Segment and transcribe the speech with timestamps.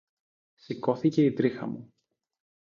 [0.55, 1.93] Σηκώθηκε η τρίχα μου.